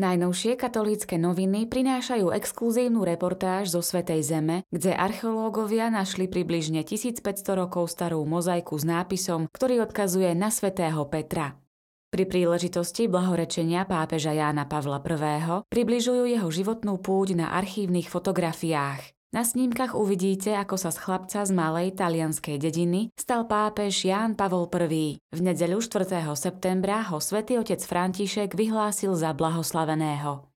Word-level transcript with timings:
Najnovšie 0.00 0.56
katolícke 0.56 1.20
noviny 1.20 1.68
prinášajú 1.68 2.32
exkluzívnu 2.32 3.04
reportáž 3.04 3.68
zo 3.68 3.84
Svetej 3.84 4.24
Zeme, 4.24 4.64
kde 4.72 4.96
archeológovia 4.96 5.92
našli 5.92 6.24
približne 6.24 6.88
1500 6.88 7.20
rokov 7.52 7.92
starú 7.92 8.24
mozaiku 8.24 8.80
s 8.80 8.88
nápisom, 8.88 9.52
ktorý 9.52 9.84
odkazuje 9.84 10.32
na 10.32 10.48
svätého 10.48 11.04
Petra. 11.04 11.60
Pri 12.08 12.24
príležitosti 12.24 13.12
blahorečenia 13.12 13.84
pápeža 13.84 14.32
Jána 14.32 14.64
Pavla 14.64 15.04
I. 15.04 15.68
približujú 15.68 16.32
jeho 16.32 16.48
životnú 16.48 16.96
púť 16.96 17.36
na 17.36 17.52
archívnych 17.52 18.08
fotografiách. 18.08 19.19
Na 19.30 19.46
snímkach 19.46 19.94
uvidíte, 19.94 20.58
ako 20.58 20.74
sa 20.74 20.90
z 20.90 21.06
chlapca 21.06 21.46
z 21.46 21.54
malej 21.54 21.94
talianskej 21.94 22.58
dediny 22.58 23.14
stal 23.14 23.46
pápež 23.46 24.02
Ján 24.02 24.34
Pavol 24.34 24.66
I. 24.90 25.22
V 25.30 25.38
nedeľu 25.38 25.86
4. 25.86 26.18
septembra 26.34 27.06
ho 27.06 27.22
svätý 27.22 27.54
otec 27.54 27.78
František 27.78 28.58
vyhlásil 28.58 29.14
za 29.14 29.30
blahoslaveného. 29.30 30.50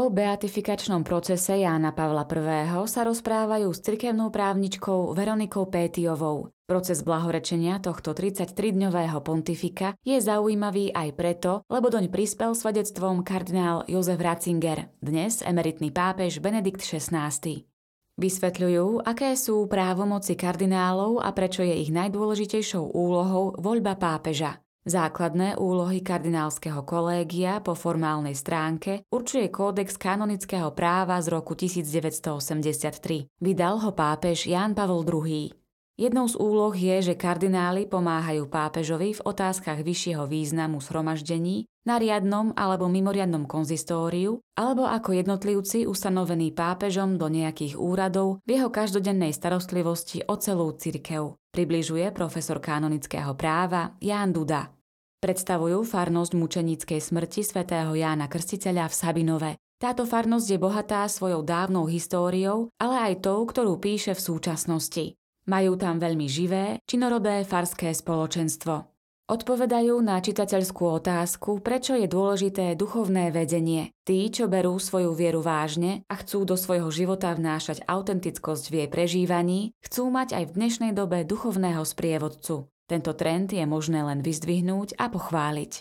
O 0.00 0.02
beatifikačnom 0.08 1.04
procese 1.04 1.60
Jána 1.60 1.92
Pavla 1.92 2.24
I. 2.24 2.88
sa 2.88 3.04
rozprávajú 3.04 3.68
s 3.76 3.84
cirkevnou 3.84 4.32
právničkou 4.32 5.12
Veronikou 5.12 5.68
Pétiovou. 5.68 6.48
Proces 6.64 7.04
blahorečenia 7.04 7.76
tohto 7.76 8.16
33-dňového 8.16 9.20
pontifika 9.20 10.00
je 10.00 10.16
zaujímavý 10.16 10.96
aj 10.96 11.08
preto, 11.12 11.60
lebo 11.68 11.92
doň 11.92 12.08
prispel 12.08 12.56
svedectvom 12.56 13.20
kardinál 13.20 13.84
Jozef 13.84 14.16
Ratzinger, 14.16 14.88
dnes 15.04 15.44
emeritný 15.44 15.92
pápež 15.92 16.40
Benedikt 16.40 16.80
XVI. 16.80 17.68
Vysvetľujú, 18.14 19.02
aké 19.02 19.34
sú 19.34 19.66
právomoci 19.66 20.38
kardinálov 20.38 21.18
a 21.18 21.34
prečo 21.34 21.66
je 21.66 21.74
ich 21.82 21.90
najdôležitejšou 21.90 22.94
úlohou 22.94 23.58
voľba 23.58 23.98
pápeža. 23.98 24.62
Základné 24.84 25.56
úlohy 25.56 26.04
kardinálskeho 26.04 26.84
kolégia 26.84 27.64
po 27.64 27.72
formálnej 27.72 28.36
stránke 28.36 29.08
určuje 29.08 29.48
kódex 29.48 29.96
kanonického 29.96 30.76
práva 30.76 31.16
z 31.24 31.32
roku 31.32 31.56
1983. 31.56 33.32
Vydal 33.40 33.80
ho 33.80 33.90
pápež 33.96 34.44
Ján 34.44 34.76
Pavol 34.76 35.02
II. 35.08 35.63
Jednou 35.94 36.26
z 36.26 36.34
úloh 36.42 36.74
je, 36.74 37.06
že 37.06 37.14
kardináli 37.14 37.86
pomáhajú 37.86 38.50
pápežovi 38.50 39.14
v 39.14 39.24
otázkach 39.30 39.86
vyššieho 39.86 40.26
významu 40.26 40.82
sromaždení 40.82 41.70
na 41.86 42.02
riadnom 42.02 42.50
alebo 42.58 42.90
mimoriadnom 42.90 43.46
konzistóriu 43.46 44.42
alebo 44.58 44.90
ako 44.90 45.14
jednotlivci 45.14 45.86
ustanovení 45.86 46.50
pápežom 46.50 47.14
do 47.14 47.30
nejakých 47.30 47.78
úradov 47.78 48.42
v 48.42 48.58
jeho 48.58 48.74
každodennej 48.74 49.30
starostlivosti 49.30 50.26
o 50.26 50.34
celú 50.34 50.74
cirkev, 50.74 51.38
približuje 51.54 52.10
profesor 52.10 52.58
kanonického 52.58 53.38
práva 53.38 53.94
Ján 54.02 54.34
Duda. 54.34 54.74
Predstavujú 55.22 55.86
farnosť 55.86 56.32
mučeníckej 56.34 56.98
smrti 56.98 57.46
svätého 57.46 57.94
Jána 57.94 58.26
Krstiteľa 58.26 58.90
v 58.90 58.94
Sabinove. 58.98 59.50
Táto 59.78 60.10
farnosť 60.10 60.48
je 60.50 60.58
bohatá 60.58 61.06
svojou 61.06 61.46
dávnou 61.46 61.86
históriou, 61.86 62.66
ale 62.82 62.98
aj 62.98 63.30
tou, 63.30 63.46
ktorú 63.46 63.78
píše 63.78 64.18
v 64.18 64.24
súčasnosti. 64.26 65.14
Majú 65.44 65.76
tam 65.76 66.00
veľmi 66.00 66.24
živé, 66.24 66.80
činorodé 66.88 67.44
farské 67.44 67.92
spoločenstvo. 67.92 68.94
Odpovedajú 69.24 70.04
na 70.04 70.20
čitateľskú 70.20 71.00
otázku, 71.00 71.64
prečo 71.64 71.96
je 71.96 72.04
dôležité 72.04 72.76
duchovné 72.76 73.32
vedenie. 73.32 73.88
Tí, 74.04 74.28
čo 74.28 74.52
berú 74.52 74.76
svoju 74.76 75.16
vieru 75.16 75.40
vážne 75.40 76.04
a 76.12 76.20
chcú 76.20 76.44
do 76.44 76.60
svojho 76.60 76.92
života 76.92 77.32
vnášať 77.32 77.88
autentickosť 77.88 78.64
v 78.68 78.74
jej 78.84 78.88
prežívaní, 78.92 79.72
chcú 79.80 80.12
mať 80.12 80.36
aj 80.36 80.44
v 80.48 80.54
dnešnej 80.60 80.92
dobe 80.92 81.24
duchovného 81.24 81.80
sprievodcu. 81.88 82.68
Tento 82.84 83.12
trend 83.16 83.48
je 83.48 83.64
možné 83.64 84.04
len 84.04 84.20
vyzdvihnúť 84.20 85.00
a 85.00 85.08
pochváliť. 85.08 85.72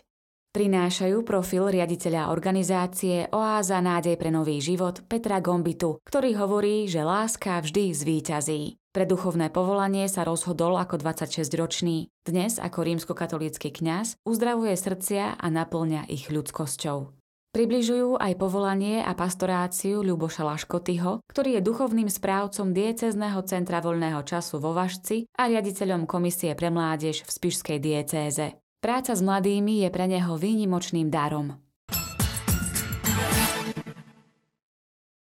Prinášajú 0.55 1.27
profil 1.27 1.67
riaditeľa 1.67 2.31
organizácie 2.31 3.27
Oáza 3.27 3.83
nádej 3.83 4.15
pre 4.15 4.31
nový 4.31 4.63
život 4.63 5.03
Petra 5.03 5.43
Gombitu, 5.43 5.99
ktorý 6.07 6.35
hovorí, 6.39 6.87
že 6.87 7.03
láska 7.03 7.59
vždy 7.59 7.91
zvíťazí. 7.91 8.82
Pre 8.93 9.09
duchovné 9.09 9.49
povolanie 9.49 10.05
sa 10.05 10.21
rozhodol 10.21 10.77
ako 10.77 11.01
26-ročný. 11.01 12.13
Dnes 12.21 12.61
ako 12.61 12.85
rímskokatolícky 12.85 13.73
kňaz 13.73 14.21
uzdravuje 14.21 14.77
srdcia 14.77 15.33
a 15.33 15.47
naplňa 15.49 16.05
ich 16.13 16.29
ľudskosťou. 16.29 17.09
Približujú 17.57 18.21
aj 18.21 18.37
povolanie 18.37 19.01
a 19.01 19.17
pastoráciu 19.17 20.05
Ľuboša 20.05 20.45
Laškotyho, 20.45 21.25
ktorý 21.25 21.57
je 21.57 21.65
duchovným 21.65 22.05
správcom 22.05 22.69
diecezného 22.69 23.41
centra 23.49 23.81
voľného 23.81 24.21
času 24.21 24.61
vo 24.61 24.77
Vašci 24.77 25.25
a 25.41 25.49
riaditeľom 25.49 26.05
Komisie 26.05 26.53
pre 26.53 26.69
mládež 26.69 27.25
v 27.25 27.33
Spišskej 27.33 27.81
diecéze. 27.81 28.61
Práca 28.77 29.17
s 29.17 29.25
mladými 29.25 29.81
je 29.81 29.89
pre 29.89 30.05
neho 30.05 30.37
výnimočným 30.37 31.09
darom. 31.09 31.57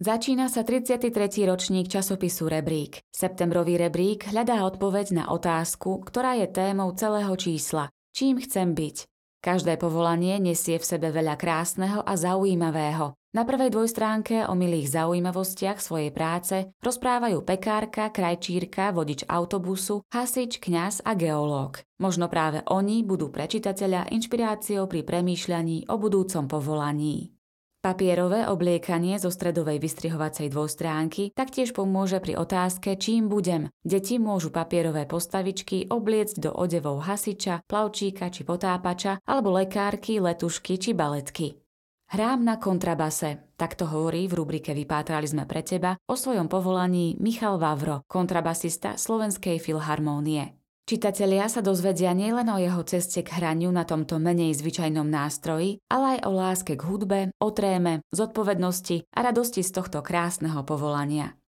Začína 0.01 0.49
sa 0.49 0.65
33. 0.65 1.13
ročník 1.45 1.85
časopisu 1.85 2.49
Rebrík. 2.49 3.05
Septembrový 3.13 3.77
rebrík 3.77 4.33
hľadá 4.33 4.65
odpoveď 4.65 5.13
na 5.13 5.29
otázku, 5.29 6.01
ktorá 6.01 6.41
je 6.41 6.49
témou 6.49 6.89
celého 6.97 7.29
čísla. 7.37 7.93
Čím 8.09 8.41
chcem 8.41 8.73
byť? 8.73 9.05
Každé 9.45 9.77
povolanie 9.77 10.41
nesie 10.41 10.81
v 10.81 10.89
sebe 10.89 11.13
veľa 11.13 11.37
krásneho 11.37 12.01
a 12.01 12.17
zaujímavého. 12.17 13.13
Na 13.37 13.45
prvej 13.45 13.69
dvojstránke 13.69 14.49
o 14.49 14.57
milých 14.57 14.89
zaujímavostiach 14.89 15.77
svojej 15.77 16.09
práce 16.09 16.73
rozprávajú 16.81 17.45
pekárka, 17.45 18.09
krajčírka, 18.09 18.89
vodič 18.97 19.21
autobusu, 19.29 20.01
hasič, 20.09 20.57
kňaz 20.57 21.05
a 21.05 21.13
geológ. 21.13 21.77
Možno 22.01 22.25
práve 22.25 22.65
oni 22.73 23.05
budú 23.05 23.29
pre 23.29 23.45
čitateľa 23.45 24.09
inšpiráciou 24.09 24.89
pri 24.89 25.05
premýšľaní 25.05 25.93
o 25.93 25.95
budúcom 26.01 26.49
povolaní. 26.49 27.37
Papierové 27.81 28.45
obliekanie 28.45 29.17
zo 29.17 29.33
stredovej 29.33 29.81
vystrihovacej 29.81 30.53
dvojstránky 30.53 31.33
taktiež 31.33 31.73
pomôže 31.73 32.21
pri 32.21 32.37
otázke, 32.37 32.93
čím 32.93 33.25
budem. 33.25 33.73
Deti 33.81 34.21
môžu 34.21 34.53
papierové 34.53 35.09
postavičky 35.09 35.89
obliecť 35.89 36.45
do 36.45 36.53
odevov 36.53 37.01
hasiča, 37.01 37.65
plavčíka 37.65 38.29
či 38.29 38.45
potápača 38.45 39.25
alebo 39.25 39.57
lekárky, 39.57 40.21
letušky 40.21 40.77
či 40.77 40.93
baletky. 40.93 41.57
Hrám 42.13 42.45
na 42.45 42.61
kontrabase, 42.61 43.49
takto 43.57 43.89
hovorí 43.89 44.29
v 44.29 44.37
rubrike 44.37 44.77
Vypátrali 44.77 45.25
sme 45.25 45.49
pre 45.49 45.65
teba 45.65 45.97
o 46.05 46.13
svojom 46.13 46.45
povolaní 46.45 47.17
Michal 47.17 47.57
Vavro, 47.57 48.05
kontrabasista 48.05 48.93
Slovenskej 48.93 49.57
filharmónie. 49.57 50.60
Čitatelia 50.91 51.47
sa 51.47 51.63
dozvedia 51.63 52.11
nielen 52.11 52.51
o 52.51 52.59
jeho 52.59 52.83
ceste 52.83 53.23
k 53.23 53.39
hraniu 53.39 53.71
na 53.71 53.87
tomto 53.87 54.19
menej 54.19 54.51
zvyčajnom 54.59 55.07
nástroji, 55.07 55.79
ale 55.87 56.19
aj 56.19 56.27
o 56.27 56.31
láske 56.35 56.75
k 56.75 56.83
hudbe, 56.83 57.19
o 57.39 57.47
tréme, 57.55 58.03
zodpovednosti 58.11 59.07
a 59.15 59.19
radosti 59.23 59.63
z 59.63 59.71
tohto 59.71 60.03
krásneho 60.03 60.67
povolania. 60.67 61.39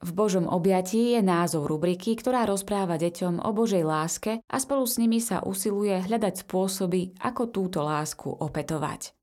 V 0.00 0.16
Božom 0.16 0.48
objatí 0.48 1.12
je 1.12 1.20
názov 1.20 1.68
rubriky, 1.68 2.16
ktorá 2.16 2.48
rozpráva 2.48 2.96
deťom 2.96 3.44
o 3.44 3.50
Božej 3.52 3.84
láske 3.84 4.40
a 4.48 4.56
spolu 4.56 4.88
s 4.88 4.96
nimi 4.96 5.20
sa 5.20 5.44
usiluje 5.44 6.00
hľadať 6.00 6.48
spôsoby, 6.48 7.20
ako 7.20 7.52
túto 7.52 7.84
lásku 7.84 8.32
opetovať. 8.32 9.15